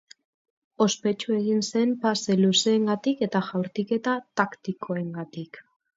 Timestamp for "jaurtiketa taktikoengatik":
3.51-5.63